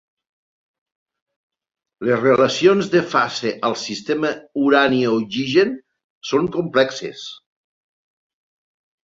Les 2.09 2.15
relacions 2.21 2.89
de 2.95 3.01
fase 3.11 3.51
al 3.69 3.77
sistema 3.83 4.33
urani-oxigen 4.63 5.77
són 6.31 6.51
complexes. 6.57 7.29